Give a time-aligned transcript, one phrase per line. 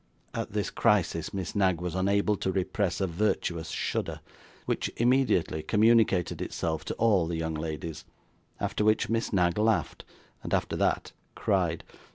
[0.33, 4.19] At this crisis, Miss Knag was unable to repress a virtuous shudder,
[4.65, 8.03] which immediately communicated itself to all the young ladies;
[8.59, 10.03] after which, Miss Knag laughed,
[10.41, 11.83] and after that, cried.